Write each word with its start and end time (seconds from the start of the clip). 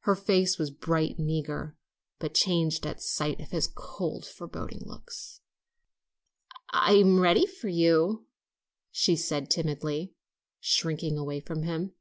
Her 0.00 0.14
face 0.14 0.58
was 0.58 0.70
bright 0.70 1.16
and 1.16 1.30
eager, 1.30 1.74
but 2.18 2.34
changed 2.34 2.86
at 2.86 3.00
sight 3.00 3.40
of 3.40 3.48
his 3.48 3.66
cold, 3.66 4.26
forbidding 4.26 4.80
looks. 4.84 5.40
"I 6.68 6.92
am 6.96 7.18
ready 7.18 7.46
for 7.46 7.68
you," 7.68 8.26
she 8.90 9.16
said 9.16 9.48
timidly, 9.50 10.12
shrinking 10.60 11.16
away 11.16 11.40
from 11.40 11.62
him. 11.62 11.94